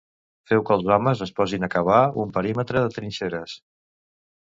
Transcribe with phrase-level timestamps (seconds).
[0.51, 3.59] Feu que els homes es posin a cavar un perímetre de trinxeres.